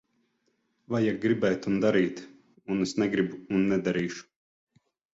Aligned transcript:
Vajag 0.95 1.19
gribēt 1.25 1.69
un 1.73 1.77
darīt. 1.85 2.25
Un 2.77 2.85
es 2.89 2.97
negribu 3.05 3.41
un 3.61 3.71
nedarīšu. 3.75 4.29